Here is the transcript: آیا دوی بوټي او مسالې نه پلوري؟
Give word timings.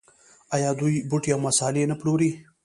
آیا 0.55 0.69
دوی 0.79 0.95
بوټي 1.09 1.29
او 1.33 1.39
مسالې 1.47 1.83
نه 1.91 1.95
پلوري؟ 1.99 2.31